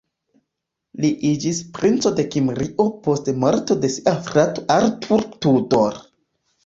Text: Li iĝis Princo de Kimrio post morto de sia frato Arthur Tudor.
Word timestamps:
Li 1.03 1.09
iĝis 1.31 1.59
Princo 1.75 2.13
de 2.19 2.25
Kimrio 2.35 2.87
post 3.09 3.29
morto 3.43 3.79
de 3.85 3.93
sia 3.97 4.15
frato 4.31 4.65
Arthur 4.79 5.27
Tudor. 5.47 6.01